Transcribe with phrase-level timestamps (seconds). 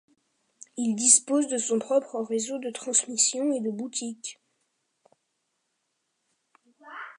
[0.77, 4.39] Il dispose de son propre réseau de transmission et de boutiques.